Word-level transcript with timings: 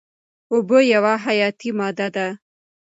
اوبه 0.53 0.77
یوه 0.93 1.13
حیاتي 1.25 1.69
ماده 1.79 2.07
ده. 2.15 2.27